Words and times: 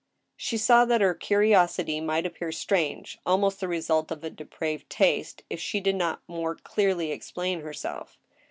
She 0.35 0.57
saw 0.57 0.83
that 0.85 1.01
her 1.01 1.13
curiosity 1.13 2.01
might 2.01 2.25
appear 2.25 2.51
strange, 2.51 3.19
almost 3.23 3.59
the 3.59 3.67
re 3.67 3.81
sult 3.81 4.09
of 4.09 4.23
a 4.23 4.31
depraved 4.31 4.89
taste, 4.89 5.43
if 5.47 5.59
she 5.59 5.79
did 5.79 5.93
not 5.95 6.23
more 6.27 6.55
clearly 6.55 7.11
explain 7.11 7.61
herself. 7.61 8.17